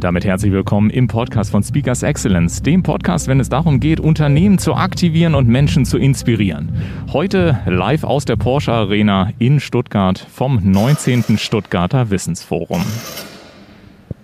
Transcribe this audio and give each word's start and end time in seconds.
Und 0.00 0.04
damit 0.04 0.24
herzlich 0.24 0.50
willkommen 0.50 0.88
im 0.88 1.08
Podcast 1.08 1.50
von 1.50 1.62
Speakers 1.62 2.02
Excellence, 2.02 2.62
dem 2.62 2.82
Podcast, 2.82 3.28
wenn 3.28 3.38
es 3.38 3.50
darum 3.50 3.80
geht, 3.80 4.00
Unternehmen 4.00 4.56
zu 4.56 4.72
aktivieren 4.72 5.34
und 5.34 5.46
Menschen 5.46 5.84
zu 5.84 5.98
inspirieren. 5.98 6.70
Heute 7.12 7.60
live 7.66 8.04
aus 8.04 8.24
der 8.24 8.36
Porsche 8.36 8.72
Arena 8.72 9.28
in 9.38 9.60
Stuttgart 9.60 10.18
vom 10.18 10.58
19. 10.62 11.36
Stuttgarter 11.36 12.08
Wissensforum. 12.08 12.82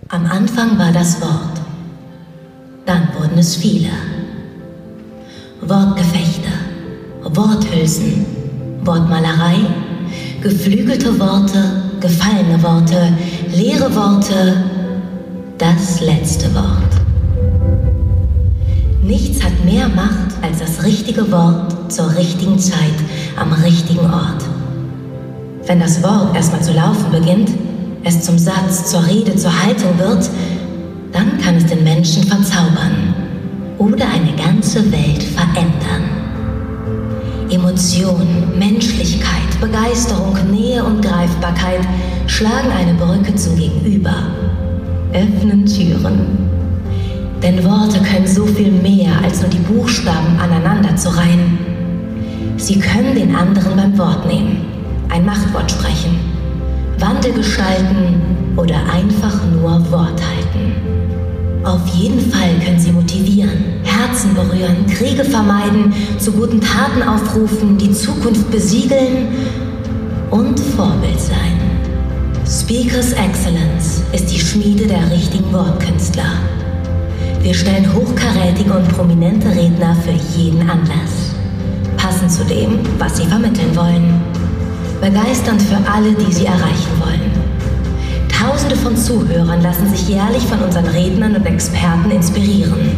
Am 0.07 0.25
Anfang 0.25 0.79
war 0.79 0.91
das 0.91 1.21
Wort, 1.21 1.61
dann 2.87 3.09
wurden 3.13 3.37
es 3.37 3.55
viele. 3.55 3.91
Wortgefechte, 5.61 6.49
Worthülsen, 7.21 8.25
Wortmalerei, 8.83 9.57
geflügelte 10.41 11.19
Worte, 11.19 11.83
gefallene 11.99 12.63
Worte, 12.63 13.13
leere 13.53 13.93
Worte, 13.95 14.76
das 15.57 16.01
letzte 16.01 16.53
Wort. 16.53 16.93
Nichts 19.01 19.43
hat 19.43 19.65
mehr 19.65 19.87
Macht 19.89 20.35
als 20.41 20.59
das 20.59 20.83
richtige 20.83 21.31
Wort 21.31 21.91
zur 21.91 22.15
richtigen 22.15 22.59
Zeit 22.59 22.77
am 23.37 23.53
richtigen 23.53 24.05
Ort. 24.05 24.43
Wenn 25.65 25.79
das 25.79 26.03
Wort 26.03 26.35
erstmal 26.35 26.61
zu 26.61 26.73
laufen 26.73 27.09
beginnt, 27.11 27.49
es 28.03 28.21
zum 28.21 28.37
Satz, 28.37 28.91
zur 28.91 29.05
Rede, 29.07 29.35
zur 29.35 29.51
Haltung 29.63 29.97
wird, 29.97 30.29
dann 31.11 31.39
kann 31.39 31.55
es 31.55 31.65
den 31.65 31.83
Menschen 31.83 32.23
verzaubern 32.23 33.15
oder 33.79 34.05
eine 34.05 34.35
ganze 34.35 34.91
Welt 34.91 35.23
verändern. 35.23 36.03
Emotion, 37.49 38.57
Menschlichkeit, 38.59 39.59
Begeisterung, 39.59 40.37
Nähe 40.51 40.83
und 40.83 41.01
Greifbarkeit 41.01 41.81
schlagen 42.27 42.71
eine 42.77 42.93
Brücke 42.93 43.33
zum 43.35 43.55
Gegenüber 43.55 44.46
öffnen 45.13 45.65
Türen. 45.65 46.47
Denn 47.41 47.63
Worte 47.63 47.99
können 47.99 48.27
so 48.27 48.45
viel 48.45 48.71
mehr 48.71 49.11
als 49.23 49.41
nur 49.41 49.49
die 49.49 49.59
Buchstaben 49.59 50.39
aneinander 50.39 50.95
zu 50.95 51.09
reihen. 51.15 51.57
Sie 52.57 52.79
können 52.79 53.13
den 53.15 53.35
anderen 53.35 53.75
beim 53.75 53.97
Wort 53.97 54.25
nehmen, 54.25 54.65
ein 55.09 55.25
Machtwort 55.25 55.69
sprechen, 55.71 56.19
Wandel 56.99 57.33
gestalten 57.33 58.21
oder 58.55 58.77
einfach 58.91 59.39
nur 59.51 59.91
Wort 59.91 60.19
halten. 60.19 60.97
Auf 61.63 61.85
jeden 61.89 62.31
Fall 62.31 62.55
können 62.63 62.79
sie 62.79 62.91
motivieren, 62.91 63.81
Herzen 63.83 64.33
berühren, 64.33 64.85
Kriege 64.87 65.23
vermeiden, 65.23 65.93
zu 66.17 66.31
guten 66.31 66.61
Taten 66.61 67.03
aufrufen, 67.03 67.77
die 67.77 67.91
Zukunft 67.91 68.49
besiegeln 68.49 69.27
und 70.31 70.59
Vorbild 70.59 71.19
sein. 71.19 71.59
Speakers 72.47 73.11
Excellence 73.11 73.76
ist 74.13 74.31
die 74.31 74.39
Schmiede 74.39 74.87
der 74.87 75.11
richtigen 75.11 75.51
Wortkünstler. 75.51 76.39
Wir 77.41 77.53
stellen 77.53 77.93
hochkarätige 77.93 78.73
und 78.73 78.87
prominente 78.89 79.49
Redner 79.49 79.95
für 79.95 80.37
jeden 80.37 80.61
Anlass. 80.61 81.35
Passend 81.97 82.31
zu 82.31 82.43
dem, 82.45 82.79
was 82.97 83.17
sie 83.17 83.25
vermitteln 83.25 83.75
wollen. 83.75 84.21
Begeisternd 85.01 85.61
für 85.61 85.77
alle, 85.91 86.13
die 86.13 86.31
sie 86.31 86.45
erreichen 86.45 86.91
wollen. 86.99 87.31
Tausende 88.29 88.75
von 88.75 88.95
Zuhörern 88.95 89.61
lassen 89.61 89.89
sich 89.89 90.07
jährlich 90.07 90.43
von 90.43 90.59
unseren 90.59 90.85
Rednern 90.85 91.35
und 91.35 91.45
Experten 91.45 92.11
inspirieren. 92.11 92.91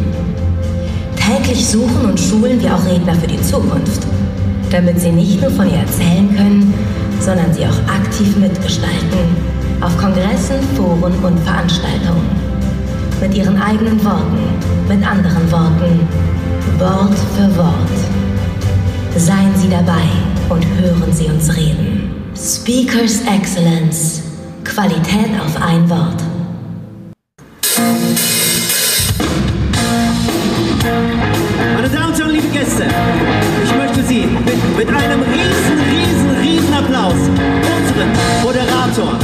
Täglich 1.16 1.66
suchen 1.66 2.06
und 2.06 2.20
schulen 2.20 2.60
wir 2.62 2.74
auch 2.74 2.86
Redner 2.86 3.14
für 3.14 3.26
die 3.26 3.40
Zukunft, 3.42 4.06
damit 4.70 5.00
sie 5.00 5.12
nicht 5.12 5.40
nur 5.40 5.50
von 5.50 5.68
ihr 5.68 5.78
erzählen 5.78 6.34
können, 6.36 6.72
sondern 7.20 7.52
sie 7.52 7.66
auch 7.66 7.92
aktiv 7.92 8.36
mitgestalten. 8.36 9.49
Auf 9.80 9.96
Kongressen, 9.96 10.60
Foren 10.76 11.14
und 11.24 11.38
Veranstaltungen. 11.40 12.28
Mit 13.18 13.34
ihren 13.34 13.60
eigenen 13.60 14.02
Worten, 14.04 14.38
mit 14.88 15.06
anderen 15.06 15.50
Worten, 15.50 16.00
Wort 16.78 17.18
für 17.34 17.56
Wort. 17.56 17.90
Seien 19.16 19.54
Sie 19.56 19.70
dabei 19.70 20.02
und 20.50 20.66
hören 20.80 21.10
Sie 21.12 21.26
uns 21.26 21.56
reden. 21.56 22.14
Speakers 22.36 23.22
Excellence. 23.22 24.22
Qualität 24.64 25.30
auf 25.42 25.60
ein 25.62 25.88
Wort. 25.88 26.22
Meine 31.74 31.88
Damen 31.88 32.12
und 32.12 32.18
Herren, 32.18 32.30
liebe 32.30 32.48
Gäste, 32.48 32.84
ich 33.64 33.76
möchte 33.76 34.02
Sie 34.02 34.26
mit, 34.26 34.76
mit 34.76 34.88
einem 34.88 35.22
riesen, 35.22 35.78
riesen, 35.90 36.30
riesen 36.42 36.74
Applaus 36.74 37.14
unseren 37.90 38.10
Moderator 38.42 39.19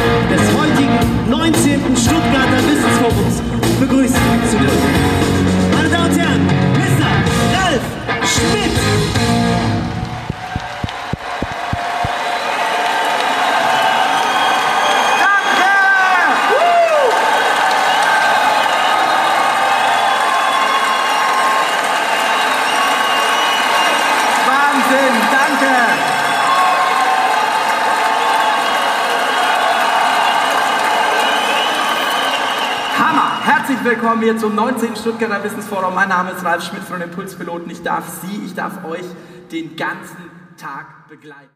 willkommen 33.86 34.22
hier 34.22 34.36
zum 34.36 34.56
19. 34.56 34.96
Stuttgarter 34.96 35.44
Wissensforum. 35.44 35.94
Mein 35.94 36.08
Name 36.08 36.32
ist 36.32 36.44
Ralf 36.44 36.64
Schmidt 36.64 36.82
von 36.82 37.00
Impulspiloten. 37.00 37.70
Ich 37.70 37.84
darf 37.84 38.08
Sie, 38.08 38.44
ich 38.44 38.52
darf 38.52 38.84
euch 38.84 39.04
den 39.52 39.76
ganzen 39.76 40.28
Tag 40.56 41.08
begleiten. 41.08 41.54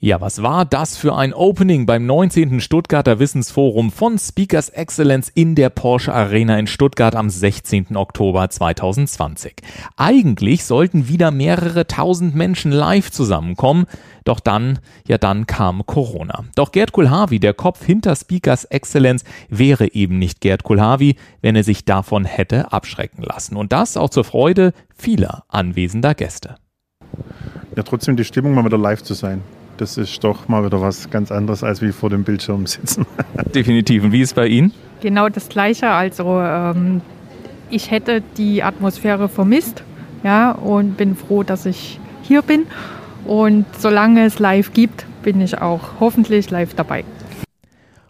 Ja, 0.00 0.20
was 0.20 0.44
war 0.44 0.64
das 0.64 0.96
für 0.96 1.16
ein 1.16 1.34
Opening 1.34 1.84
beim 1.84 2.06
19. 2.06 2.60
Stuttgarter 2.60 3.18
Wissensforum 3.18 3.90
von 3.90 4.16
Speakers 4.16 4.68
Excellence 4.68 5.28
in 5.28 5.56
der 5.56 5.70
Porsche 5.70 6.14
Arena 6.14 6.56
in 6.56 6.68
Stuttgart 6.68 7.16
am 7.16 7.28
16. 7.28 7.96
Oktober 7.96 8.48
2020. 8.48 9.54
Eigentlich 9.96 10.64
sollten 10.64 11.08
wieder 11.08 11.32
mehrere 11.32 11.88
tausend 11.88 12.36
Menschen 12.36 12.70
live 12.70 13.10
zusammenkommen, 13.10 13.86
doch 14.22 14.38
dann, 14.38 14.78
ja 15.08 15.18
dann 15.18 15.48
kam 15.48 15.84
Corona. 15.84 16.44
Doch 16.54 16.70
Gerd 16.70 16.92
Kulhavi, 16.92 17.40
der 17.40 17.54
Kopf 17.54 17.84
hinter 17.84 18.14
Speakers 18.14 18.66
Excellence, 18.66 19.24
wäre 19.48 19.92
eben 19.94 20.20
nicht 20.20 20.40
Gerd 20.40 20.62
Kulhavi, 20.62 21.16
wenn 21.42 21.56
er 21.56 21.64
sich 21.64 21.84
davon 21.84 22.24
hätte 22.24 22.72
abschrecken 22.72 23.24
lassen. 23.24 23.56
Und 23.56 23.72
das 23.72 23.96
auch 23.96 24.10
zur 24.10 24.22
Freude 24.22 24.74
vieler 24.96 25.42
anwesender 25.48 26.14
Gäste. 26.14 26.54
Ja, 27.74 27.82
trotzdem 27.82 28.16
die 28.16 28.24
Stimmung 28.24 28.54
mal 28.54 28.64
wieder 28.64 28.78
live 28.78 29.02
zu 29.02 29.14
sein. 29.14 29.42
Das 29.78 29.96
ist 29.96 30.24
doch 30.24 30.48
mal 30.48 30.64
wieder 30.64 30.80
was 30.80 31.08
ganz 31.08 31.30
anderes, 31.30 31.62
als 31.62 31.80
wie 31.80 31.92
vor 31.92 32.10
dem 32.10 32.24
Bildschirm 32.24 32.66
sitzen. 32.66 33.06
Definitiv. 33.54 34.02
Und 34.02 34.12
wie 34.12 34.20
ist 34.20 34.30
es 34.30 34.34
bei 34.34 34.48
Ihnen? 34.48 34.72
Genau 35.00 35.28
das 35.28 35.48
Gleiche. 35.48 35.88
Also 35.90 36.40
ähm, 36.40 37.00
ich 37.70 37.92
hätte 37.92 38.22
die 38.36 38.64
Atmosphäre 38.64 39.28
vermisst, 39.28 39.84
ja, 40.24 40.50
und 40.50 40.96
bin 40.96 41.14
froh, 41.14 41.44
dass 41.44 41.64
ich 41.64 42.00
hier 42.22 42.42
bin. 42.42 42.66
Und 43.24 43.66
solange 43.78 44.24
es 44.24 44.40
live 44.40 44.72
gibt, 44.72 45.06
bin 45.22 45.40
ich 45.40 45.60
auch 45.60 46.00
hoffentlich 46.00 46.50
live 46.50 46.74
dabei. 46.74 47.04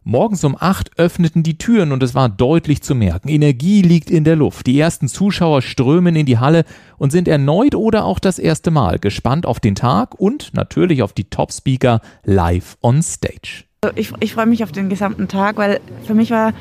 Morgens 0.08 0.42
um 0.42 0.56
8 0.58 0.92
öffneten 0.98 1.42
die 1.42 1.58
Türen 1.58 1.92
und 1.92 2.02
es 2.02 2.14
war 2.14 2.30
deutlich 2.30 2.80
zu 2.80 2.94
merken. 2.94 3.28
Energie 3.28 3.82
liegt 3.82 4.10
in 4.10 4.24
der 4.24 4.36
Luft. 4.36 4.66
Die 4.66 4.80
ersten 4.80 5.06
Zuschauer 5.06 5.60
strömen 5.60 6.16
in 6.16 6.24
die 6.24 6.38
Halle 6.38 6.64
und 6.96 7.12
sind 7.12 7.28
erneut 7.28 7.74
oder 7.74 8.06
auch 8.06 8.18
das 8.18 8.38
erste 8.38 8.70
Mal 8.70 8.98
gespannt 8.98 9.44
auf 9.44 9.60
den 9.60 9.74
Tag 9.74 10.18
und 10.18 10.54
natürlich 10.54 11.02
auf 11.02 11.12
die 11.12 11.24
Top-Speaker 11.24 12.00
live 12.24 12.78
on 12.80 13.02
stage. 13.02 13.64
Also 13.82 13.94
Ich, 13.98 14.10
ich 14.20 14.32
freue 14.32 14.46
mich 14.46 14.64
auf 14.64 14.72
den 14.72 14.88
gesamten 14.88 15.28
Tag, 15.28 15.58
weil 15.58 15.78
für 16.06 16.14
mich 16.14 16.30
war 16.30 16.54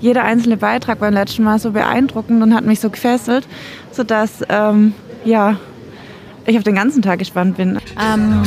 jeder 0.00 0.24
einzelne 0.24 0.56
Beitrag 0.56 0.98
beim 0.98 1.14
letzten 1.14 1.44
Mal 1.44 1.60
so 1.60 1.70
beeindruckend 1.70 2.42
und 2.42 2.52
hat 2.52 2.64
mich 2.64 2.80
so 2.80 2.90
gefesselt, 2.90 3.46
sodass 3.92 4.42
ähm, 4.48 4.92
ja, 5.24 5.56
ich 6.46 6.58
auf 6.58 6.64
den 6.64 6.74
ganzen 6.74 7.00
Tag 7.00 7.20
gespannt 7.20 7.58
bin. 7.58 7.78
Ähm, 7.96 8.42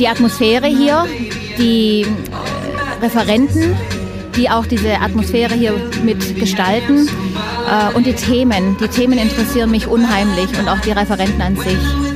die 0.00 0.08
Atmosphäre 0.08 0.66
hier, 0.66 1.06
die 1.56 2.04
Referenten, 3.04 3.76
die 4.34 4.48
auch 4.48 4.66
diese 4.66 5.00
Atmosphäre 5.00 5.54
hier 5.54 5.74
mitgestalten. 6.02 7.06
Äh, 7.06 7.94
und 7.94 8.06
die 8.06 8.14
Themen, 8.14 8.76
die 8.80 8.88
Themen 8.88 9.18
interessieren 9.18 9.70
mich 9.70 9.86
unheimlich 9.86 10.48
und 10.58 10.68
auch 10.68 10.80
die 10.80 10.92
Referenten 10.92 11.42
an 11.42 11.56
sich. 11.56 12.13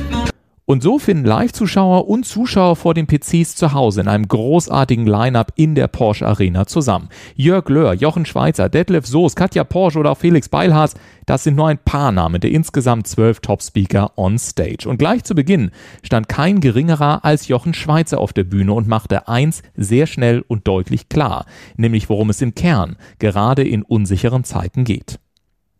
Und 0.69 0.83
so 0.83 0.99
finden 0.99 1.25
Live-Zuschauer 1.25 2.07
und 2.07 2.27
Zuschauer 2.27 2.75
vor 2.75 2.93
den 2.93 3.07
PCs 3.07 3.55
zu 3.55 3.73
Hause 3.73 4.01
in 4.01 4.07
einem 4.07 4.27
großartigen 4.27 5.07
Line-Up 5.07 5.51
in 5.55 5.73
der 5.73 5.87
Porsche 5.87 6.27
Arena 6.27 6.67
zusammen. 6.67 7.09
Jörg 7.33 7.67
Löhr, 7.69 7.93
Jochen 7.93 8.23
Schweizer, 8.23 8.69
Detlef 8.69 9.07
Soos, 9.07 9.35
Katja 9.35 9.63
Porsche 9.63 9.97
oder 9.97 10.11
auch 10.11 10.19
Felix 10.19 10.47
Beilharz, 10.47 10.93
das 11.25 11.43
sind 11.43 11.55
nur 11.55 11.69
ein 11.69 11.79
paar 11.79 12.11
Namen 12.11 12.39
der 12.39 12.51
insgesamt 12.51 13.07
zwölf 13.07 13.39
Top-Speaker 13.39 14.11
on 14.15 14.37
Stage. 14.37 14.87
Und 14.87 14.99
gleich 14.99 15.23
zu 15.23 15.33
Beginn 15.33 15.71
stand 16.03 16.29
kein 16.29 16.59
geringerer 16.59 17.25
als 17.25 17.47
Jochen 17.47 17.73
Schweizer 17.73 18.19
auf 18.19 18.31
der 18.31 18.43
Bühne 18.43 18.73
und 18.73 18.87
machte 18.87 19.27
eins 19.27 19.63
sehr 19.75 20.05
schnell 20.05 20.45
und 20.47 20.67
deutlich 20.67 21.09
klar, 21.09 21.47
nämlich 21.77 22.09
worum 22.09 22.29
es 22.29 22.43
im 22.43 22.53
Kern 22.53 22.95
gerade 23.17 23.63
in 23.67 23.81
unsicheren 23.81 24.43
Zeiten 24.43 24.83
geht. 24.83 25.17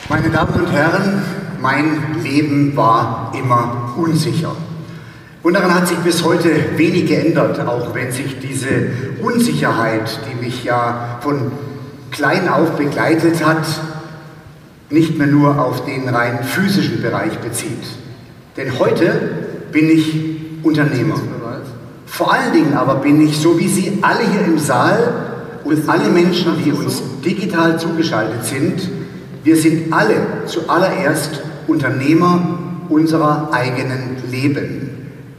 Meine 0.10 0.32
Damen 0.32 0.54
und 0.60 0.72
Herren, 0.72 1.22
mein 1.62 2.24
Leben 2.24 2.76
war 2.76 3.32
immer 3.38 3.94
unsicher. 3.96 4.56
Und 5.42 5.54
daran 5.54 5.74
hat 5.74 5.88
sich 5.88 5.98
bis 6.00 6.24
heute 6.24 6.50
wenig 6.76 7.08
geändert, 7.08 7.60
auch 7.66 7.96
wenn 7.96 8.12
sich 8.12 8.40
diese 8.40 8.68
Unsicherheit, 9.22 10.20
die 10.30 10.46
mich 10.46 10.64
ja 10.66 11.20
von 11.22 11.52
klein 12.12 12.50
auf 12.50 12.72
begleitet 12.72 13.46
hat, 13.46 13.66
nicht 14.90 15.18
mehr 15.18 15.28
nur 15.28 15.60
auf 15.60 15.86
den 15.86 16.10
rein 16.10 16.44
physischen 16.44 17.02
Bereich 17.02 17.38
bezieht. 17.40 17.84
Denn 18.58 18.78
heute 18.80 19.14
bin 19.72 19.90
ich 19.90 20.16
Unternehmer. 20.64 21.16
Vor 22.06 22.34
allen 22.34 22.52
Dingen 22.52 22.74
aber 22.74 22.96
bin 22.96 23.22
ich, 23.22 23.38
so 23.38 23.58
wie 23.58 23.68
Sie 23.68 24.00
alle 24.02 24.30
hier 24.30 24.42
im 24.42 24.58
Saal 24.58 25.14
und 25.64 25.88
alle 25.88 26.10
Menschen, 26.10 26.62
die 26.66 26.72
uns 26.72 27.02
digital 27.24 27.80
zugeschaltet 27.80 28.44
sind, 28.44 28.90
wir 29.44 29.56
sind 29.56 29.94
alle 29.94 30.16
zuallererst 30.46 31.42
Unternehmer 31.68 32.60
unserer 32.90 33.50
eigenen 33.54 34.18
Leben. 34.30 34.89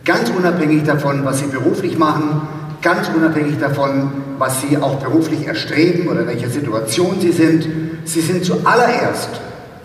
Ganz 0.05 0.31
unabhängig 0.31 0.85
davon, 0.85 1.25
was 1.25 1.41
Sie 1.41 1.47
beruflich 1.47 1.99
machen, 1.99 2.43
ganz 2.82 3.08
unabhängig 3.08 3.58
davon, 3.58 4.11
was 4.38 4.62
Sie 4.62 4.79
auch 4.79 4.97
beruflich 4.97 5.47
erstreben 5.47 6.08
oder 6.08 6.20
in 6.20 6.26
welcher 6.26 6.49
Situation 6.49 7.20
Sie 7.20 7.32
sind. 7.32 7.67
Sie 8.05 8.20
sind 8.20 8.44
zuallererst 8.44 9.29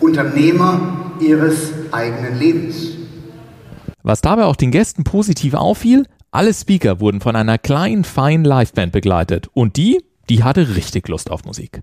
Unternehmer 0.00 1.12
Ihres 1.20 1.72
eigenen 1.92 2.38
Lebens. 2.38 2.92
Was 4.02 4.20
dabei 4.20 4.44
auch 4.44 4.56
den 4.56 4.70
Gästen 4.70 5.04
positiv 5.04 5.54
auffiel, 5.54 6.06
alle 6.30 6.52
Speaker 6.52 7.00
wurden 7.00 7.20
von 7.20 7.34
einer 7.34 7.58
kleinen, 7.58 8.04
feinen 8.04 8.44
Liveband 8.44 8.92
begleitet 8.92 9.48
und 9.52 9.76
die, 9.76 10.02
die 10.28 10.44
hatte 10.44 10.76
richtig 10.76 11.08
Lust 11.08 11.30
auf 11.30 11.44
Musik. 11.44 11.80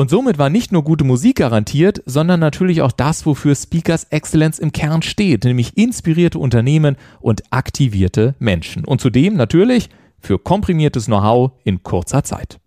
Und 0.00 0.08
somit 0.08 0.38
war 0.38 0.48
nicht 0.48 0.72
nur 0.72 0.82
gute 0.82 1.04
Musik 1.04 1.36
garantiert, 1.36 2.02
sondern 2.06 2.40
natürlich 2.40 2.80
auch 2.80 2.90
das, 2.90 3.26
wofür 3.26 3.54
Speakers 3.54 4.04
Excellence 4.04 4.58
im 4.58 4.72
Kern 4.72 5.02
steht, 5.02 5.44
nämlich 5.44 5.76
inspirierte 5.76 6.38
Unternehmen 6.38 6.96
und 7.20 7.42
aktivierte 7.50 8.34
Menschen. 8.38 8.86
Und 8.86 9.02
zudem 9.02 9.34
natürlich 9.34 9.90
für 10.18 10.38
komprimiertes 10.38 11.04
Know-how 11.04 11.50
in 11.64 11.82
kurzer 11.82 12.24
Zeit. 12.24 12.58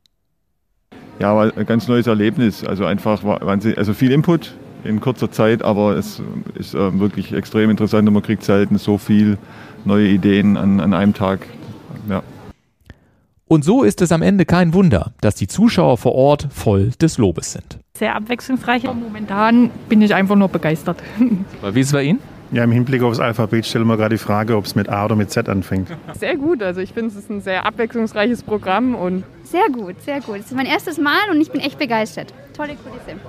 Ja, 1.18 1.36
war 1.36 1.58
ein 1.58 1.66
ganz 1.66 1.88
neues 1.88 2.06
Erlebnis. 2.06 2.64
Also 2.64 2.86
einfach 2.86 3.24
also 3.24 3.96
viel 3.96 4.12
Input 4.12 4.54
in 4.84 5.02
kurzer 5.02 5.32
Zeit, 5.32 5.64
aber 5.64 5.98
es 5.98 6.22
ist 6.54 6.76
äh, 6.76 7.00
wirklich 7.00 7.34
extrem 7.34 7.72
interessant 7.72 8.08
und 8.08 8.14
man 8.14 8.22
kriegt 8.22 8.44
selten 8.44 8.78
so 8.78 9.00
viel 9.00 9.40
neue 9.86 10.08
Ideen 10.08 10.56
an, 10.56 10.80
an 10.80 10.94
einem 10.94 11.16
Tag. 11.16 11.48
Ja. 12.08 12.22
Und 13.54 13.64
so 13.64 13.84
ist 13.84 14.02
es 14.02 14.12
am 14.12 14.24
Ende 14.24 14.46
kein 14.46 14.74
Wunder, 14.74 15.14
dass 15.22 15.36
die 15.36 15.46
Zuschauer 15.46 16.00
vor 16.00 16.16
Ort 16.16 16.48
voll 16.52 16.90
des 17.00 17.20
Lobes 17.20 17.52
sind. 17.52 17.78
Sehr 17.96 18.16
abwechslungsreich. 18.16 18.86
Momentan 18.86 19.70
bin 19.88 20.02
ich 20.02 20.16
einfach 20.16 20.36
nur 20.36 20.48
begeistert. 20.48 20.98
Wie 21.72 21.80
ist 21.80 21.86
es 21.86 21.94
bei 21.94 22.02
Ihnen? 22.02 22.20
Ja, 22.52 22.64
im 22.64 22.72
Hinblick 22.72 23.04
aufs 23.04 23.20
Alphabet 23.20 23.68
stellen 23.68 23.86
wir 23.86 23.96
gerade 23.96 24.16
die 24.16 24.20
Frage, 24.20 24.58
ob 24.58 24.66
es 24.66 24.74
mit 24.74 24.90
A 24.90 25.06
oder 25.06 25.16
mit 25.16 25.30
Z 25.30 25.50
anfängt. 25.50 25.90
Sehr 26.20 26.36
gut. 26.36 26.64
Also 26.64 26.82
ich 26.82 26.94
finde, 26.94 27.12
es 27.12 27.16
ist 27.16 27.30
ein 27.30 27.42
sehr 27.42 27.68
abwechslungsreiches 27.68 28.42
Programm 28.42 28.96
und 28.96 29.24
sehr 29.44 29.70
gut, 29.72 30.02
sehr 30.02 30.20
gut. 30.22 30.38
Es 30.40 30.46
ist 30.48 30.56
mein 30.56 30.66
erstes 30.66 30.98
Mal 30.98 31.30
und 31.30 31.40
ich 31.40 31.52
bin 31.52 31.62
echt 31.62 31.78
begeistert. 31.78 32.34
Tolle 32.58 32.74
Kulisse. 32.74 33.20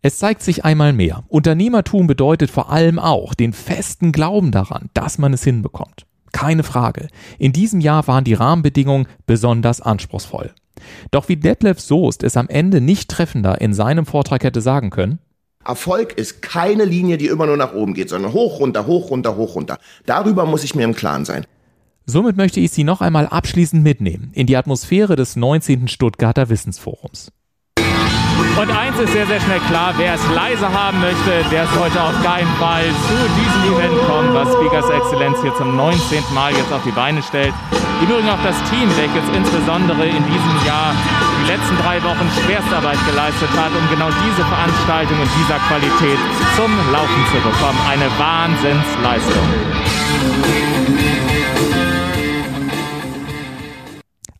Es 0.00 0.18
zeigt 0.18 0.40
sich 0.40 0.64
einmal 0.64 0.94
mehr. 0.94 1.24
Unternehmertum 1.28 2.06
bedeutet 2.06 2.50
vor 2.50 2.72
allem 2.72 2.98
auch 2.98 3.34
den 3.34 3.52
festen 3.52 4.10
Glauben 4.10 4.52
daran, 4.52 4.88
dass 4.94 5.18
man 5.18 5.34
es 5.34 5.44
hinbekommt. 5.44 6.06
Keine 6.36 6.64
Frage. 6.64 7.08
In 7.38 7.54
diesem 7.54 7.80
Jahr 7.80 8.06
waren 8.08 8.24
die 8.24 8.34
Rahmenbedingungen 8.34 9.08
besonders 9.24 9.80
anspruchsvoll. 9.80 10.52
Doch 11.10 11.30
wie 11.30 11.36
Detlef 11.36 11.80
Soest 11.80 12.22
es 12.22 12.36
am 12.36 12.50
Ende 12.50 12.82
nicht 12.82 13.10
treffender 13.10 13.62
in 13.62 13.72
seinem 13.72 14.04
Vortrag 14.04 14.44
hätte 14.44 14.60
sagen 14.60 14.90
können, 14.90 15.18
Erfolg 15.64 16.12
ist 16.12 16.42
keine 16.42 16.84
Linie, 16.84 17.16
die 17.16 17.26
immer 17.26 17.46
nur 17.46 17.56
nach 17.56 17.72
oben 17.72 17.94
geht, 17.94 18.10
sondern 18.10 18.34
hoch, 18.34 18.60
runter, 18.60 18.86
hoch, 18.86 19.10
runter, 19.10 19.36
hoch, 19.36 19.56
runter. 19.56 19.78
Darüber 20.04 20.44
muss 20.44 20.62
ich 20.62 20.74
mir 20.74 20.84
im 20.84 20.94
Klaren 20.94 21.24
sein. 21.24 21.46
Somit 22.04 22.36
möchte 22.36 22.60
ich 22.60 22.70
Sie 22.70 22.84
noch 22.84 23.00
einmal 23.00 23.26
abschließend 23.26 23.82
mitnehmen 23.82 24.30
in 24.34 24.46
die 24.46 24.56
Atmosphäre 24.56 25.16
des 25.16 25.36
19. 25.36 25.88
Stuttgarter 25.88 26.50
Wissensforums. 26.50 27.32
Und 28.56 28.70
eins 28.70 28.98
ist 28.98 29.12
sehr, 29.12 29.26
sehr 29.26 29.38
schnell 29.40 29.60
klar, 29.68 29.92
wer 29.96 30.14
es 30.14 30.20
leise 30.34 30.72
haben 30.72 30.98
möchte, 31.00 31.44
der 31.50 31.66
heute 31.78 32.02
auf 32.02 32.14
keinen 32.24 32.48
Fall 32.56 32.84
zu 33.08 33.16
diesem 33.36 33.76
Event 33.76 33.98
kommen, 34.08 34.32
was 34.32 34.50
Speakers 34.54 34.88
Excellence 34.88 35.42
hier 35.42 35.54
zum 35.56 35.76
19. 35.76 36.24
Mal 36.32 36.52
jetzt 36.52 36.72
auf 36.72 36.82
die 36.82 36.92
Beine 36.92 37.22
stellt. 37.22 37.52
Im 38.00 38.08
Übrigen 38.08 38.28
auch 38.28 38.42
das 38.44 38.56
Team, 38.70 38.88
welches 38.96 39.28
insbesondere 39.34 40.06
in 40.06 40.24
diesem 40.24 40.66
Jahr 40.66 40.94
die 41.44 41.50
letzten 41.52 41.76
drei 41.84 42.02
Wochen 42.02 42.30
Schwerstarbeit 42.44 42.98
geleistet 43.06 43.50
hat, 43.56 43.72
um 43.72 43.88
genau 43.92 44.08
diese 44.24 44.44
Veranstaltung 44.44 45.18
in 45.20 45.28
dieser 45.40 45.58
Qualität 45.68 46.18
zum 46.56 46.72
Laufen 46.92 47.22
zu 47.32 47.38
bekommen. 47.40 47.80
Eine 47.88 48.08
Wahnsinnsleistung. 48.16 49.46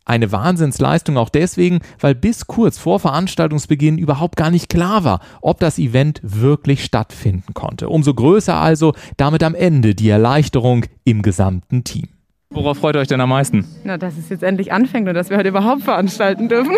Eine 0.07 0.31
Wahnsinnsleistung 0.31 1.17
auch 1.17 1.27
deswegen, 1.27 1.79
weil 1.99 2.15
bis 2.15 2.47
kurz 2.47 2.77
vor 2.77 3.01
Veranstaltungsbeginn 3.01 3.97
überhaupt 3.97 4.37
gar 4.37 4.49
nicht 4.49 4.69
klar 4.69 5.03
war, 5.03 5.19
ob 5.41 5.59
das 5.59 5.77
Event 5.77 6.21
wirklich 6.23 6.85
stattfinden 6.85 7.53
konnte. 7.53 7.89
Umso 7.89 8.13
größer 8.13 8.55
also 8.55 8.93
damit 9.17 9.43
am 9.43 9.53
Ende 9.53 9.95
die 9.95 10.07
Erleichterung 10.07 10.85
im 11.03 11.23
gesamten 11.23 11.83
Team. 11.83 12.07
Worauf 12.49 12.77
freut 12.77 12.95
ihr 12.95 12.99
euch 12.99 13.09
denn 13.09 13.19
am 13.19 13.27
meisten? 13.27 13.65
Na, 13.83 13.97
dass 13.97 14.17
es 14.17 14.29
jetzt 14.29 14.43
endlich 14.43 14.71
anfängt 14.71 15.09
und 15.09 15.13
dass 15.13 15.29
wir 15.29 15.35
heute 15.35 15.49
überhaupt 15.49 15.81
veranstalten 15.81 16.47
dürfen. 16.47 16.77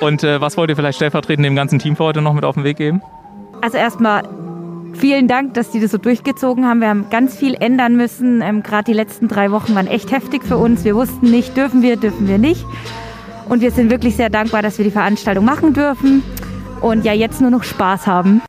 und 0.00 0.24
äh, 0.24 0.40
was 0.40 0.56
wollt 0.56 0.70
ihr 0.70 0.76
vielleicht 0.76 0.96
stellvertretend 0.96 1.46
dem 1.46 1.54
ganzen 1.54 1.78
Team 1.78 1.94
für 1.94 2.02
heute 2.02 2.20
noch 2.20 2.34
mit 2.34 2.44
auf 2.44 2.56
den 2.56 2.64
Weg 2.64 2.78
geben? 2.78 3.00
Also 3.62 3.78
erstmal 3.78 4.24
Vielen 4.94 5.28
Dank, 5.28 5.54
dass 5.54 5.70
die 5.70 5.80
das 5.80 5.90
so 5.90 5.98
durchgezogen 5.98 6.66
haben. 6.66 6.80
Wir 6.80 6.88
haben 6.88 7.06
ganz 7.10 7.36
viel 7.36 7.54
ändern 7.54 7.96
müssen. 7.96 8.42
Ähm, 8.42 8.62
Gerade 8.62 8.84
die 8.84 8.92
letzten 8.92 9.28
drei 9.28 9.50
Wochen 9.50 9.74
waren 9.74 9.86
echt 9.86 10.10
heftig 10.10 10.44
für 10.44 10.56
uns. 10.56 10.84
Wir 10.84 10.96
wussten 10.96 11.30
nicht, 11.30 11.56
dürfen 11.56 11.82
wir, 11.82 11.96
dürfen 11.96 12.26
wir 12.26 12.38
nicht. 12.38 12.64
Und 13.48 13.60
wir 13.60 13.70
sind 13.70 13.90
wirklich 13.90 14.16
sehr 14.16 14.30
dankbar, 14.30 14.62
dass 14.62 14.78
wir 14.78 14.84
die 14.84 14.90
Veranstaltung 14.90 15.44
machen 15.44 15.72
dürfen 15.72 16.22
und 16.80 17.04
ja 17.04 17.12
jetzt 17.12 17.40
nur 17.40 17.50
noch 17.50 17.64
Spaß 17.64 18.06
haben. 18.06 18.42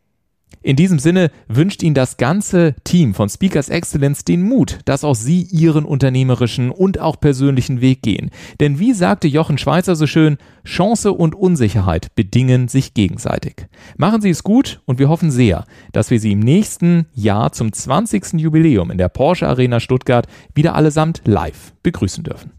In 0.62 0.76
diesem 0.76 1.00
Sinne 1.00 1.32
wünscht 1.48 1.82
Ihnen 1.84 1.96
das 1.96 2.18
ganze 2.18 2.76
Team 2.84 3.14
von 3.14 3.30
Speakers 3.30 3.70
Excellence 3.70 4.26
den 4.26 4.42
Mut, 4.42 4.80
dass 4.84 5.06
auch 5.06 5.16
Sie 5.16 5.44
Ihren 5.44 5.86
unternehmerischen 5.86 6.70
und 6.70 7.00
auch 7.00 7.20
persönlichen 7.20 7.80
Weg 7.80 8.02
gehen. 8.02 8.30
Denn 8.60 8.78
wie 8.78 8.94
sagte 8.94 9.30
Jochen 9.30 9.58
Schweizer 9.58 9.96
so 9.96 10.06
schön, 10.06 10.38
Chance 10.66 11.14
und 11.14 11.34
Unsicherheit 11.34 12.14
bedingen 12.14 12.68
sich 12.68 12.94
gegenseitig. 12.94 13.68
Machen 13.98 14.22
Sie 14.22 14.30
es 14.30 14.44
gut 14.44 14.82
und 14.86 15.00
wir 15.00 15.08
hoffen 15.08 15.32
sehr, 15.32 15.64
dass 15.94 16.12
wir 16.12 16.20
Sie 16.20 16.34
im 16.34 16.42
nächsten 16.42 17.06
Jahr 17.14 17.54
zum 17.54 17.72
20. 17.72 18.34
Jubiläum 18.34 18.92
in 18.92 18.98
der 18.98 19.10
Porsche 19.10 19.48
Arena 19.48 19.80
Stuttgart 19.80 20.28
wieder 20.54 20.76
allesamt 20.76 21.22
live 21.26 21.74
begrüßen 21.84 22.26
dürfen. 22.26 22.59